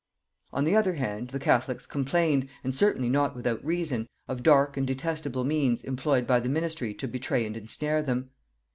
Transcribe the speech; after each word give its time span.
On 0.51 0.63
the 0.63 0.75
other 0.75 0.95
hand, 0.95 1.29
the 1.29 1.37
catholics 1.37 1.85
complained, 1.85 2.49
and 2.63 2.73
certainly 2.73 3.07
not 3.07 3.35
without 3.35 3.63
reason, 3.63 4.07
of 4.27 4.41
dark 4.41 4.75
and 4.75 4.87
detestable 4.87 5.43
means 5.43 5.83
employed 5.83 6.25
by 6.25 6.39
the 6.39 6.49
ministry 6.49 6.91
to 6.95 7.07
betray 7.07 7.45
and 7.45 7.55
ensnare 7.55 8.01
them. 8.01 8.31